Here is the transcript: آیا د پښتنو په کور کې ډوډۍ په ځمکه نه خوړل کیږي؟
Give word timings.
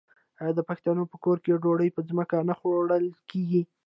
آیا 0.41 0.51
د 0.55 0.61
پښتنو 0.69 1.03
په 1.11 1.17
کور 1.23 1.37
کې 1.43 1.59
ډوډۍ 1.63 1.89
په 1.95 2.01
ځمکه 2.09 2.35
نه 2.49 2.53
خوړل 2.59 3.05
کیږي؟ 3.31 3.61